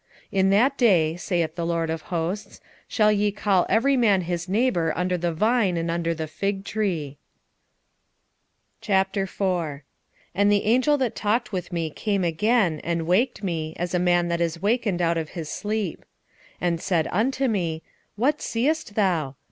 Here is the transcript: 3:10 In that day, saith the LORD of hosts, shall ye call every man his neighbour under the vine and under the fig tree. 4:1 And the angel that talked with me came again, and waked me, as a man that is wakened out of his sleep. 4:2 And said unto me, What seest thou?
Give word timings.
3:10 0.33 0.39
In 0.39 0.49
that 0.49 0.77
day, 0.79 1.15
saith 1.15 1.53
the 1.53 1.63
LORD 1.63 1.91
of 1.91 2.01
hosts, 2.09 2.59
shall 2.87 3.11
ye 3.11 3.31
call 3.31 3.67
every 3.69 3.95
man 3.95 4.21
his 4.21 4.49
neighbour 4.49 4.91
under 4.95 5.15
the 5.15 5.31
vine 5.31 5.77
and 5.77 5.91
under 5.91 6.15
the 6.15 6.25
fig 6.25 6.65
tree. 6.65 7.19
4:1 8.81 9.81
And 10.33 10.51
the 10.51 10.65
angel 10.65 10.97
that 10.97 11.15
talked 11.15 11.51
with 11.51 11.71
me 11.71 11.91
came 11.91 12.23
again, 12.23 12.81
and 12.83 13.05
waked 13.05 13.43
me, 13.43 13.75
as 13.77 13.93
a 13.93 13.99
man 13.99 14.27
that 14.29 14.41
is 14.41 14.59
wakened 14.59 15.03
out 15.03 15.19
of 15.19 15.29
his 15.37 15.49
sleep. 15.49 15.99
4:2 15.99 16.03
And 16.61 16.81
said 16.81 17.07
unto 17.11 17.47
me, 17.47 17.83
What 18.15 18.41
seest 18.41 18.95
thou? 18.95 19.35